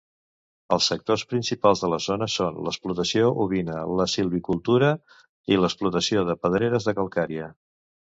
Els 0.75 0.85
sectors 0.91 1.23
principals 1.33 1.83
de 1.83 1.89
la 1.93 1.99
zona 2.05 2.27
són 2.35 2.57
l'explotació 2.67 3.27
ovina, 3.43 3.75
la 3.99 4.07
silvicultura 4.15 4.89
i 5.55 5.59
l'explotació 5.61 6.25
de 6.31 6.37
pedreres 6.47 6.89
de 6.89 6.95
calcària. 7.01 7.53